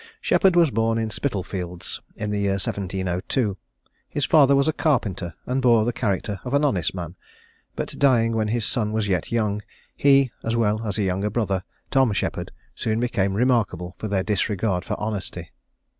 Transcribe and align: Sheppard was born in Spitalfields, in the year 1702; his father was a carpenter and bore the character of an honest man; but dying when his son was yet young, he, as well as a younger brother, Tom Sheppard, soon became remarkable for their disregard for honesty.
Sheppard 0.19 0.55
was 0.55 0.71
born 0.71 0.97
in 0.97 1.11
Spitalfields, 1.11 2.01
in 2.15 2.31
the 2.31 2.39
year 2.39 2.53
1702; 2.57 3.55
his 4.09 4.25
father 4.25 4.55
was 4.55 4.67
a 4.67 4.73
carpenter 4.73 5.35
and 5.45 5.61
bore 5.61 5.85
the 5.85 5.93
character 5.93 6.39
of 6.43 6.55
an 6.55 6.65
honest 6.65 6.95
man; 6.95 7.15
but 7.75 7.89
dying 7.99 8.35
when 8.35 8.47
his 8.47 8.65
son 8.65 8.93
was 8.93 9.07
yet 9.07 9.31
young, 9.31 9.61
he, 9.95 10.31
as 10.43 10.55
well 10.55 10.87
as 10.87 10.97
a 10.97 11.03
younger 11.03 11.29
brother, 11.29 11.63
Tom 11.91 12.13
Sheppard, 12.13 12.51
soon 12.73 12.99
became 12.99 13.35
remarkable 13.35 13.93
for 13.99 14.07
their 14.07 14.23
disregard 14.23 14.83
for 14.83 14.99
honesty. 14.99 15.51